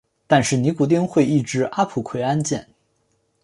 [0.25, 2.65] 但是尼古丁会抑制阿朴奎胺碱。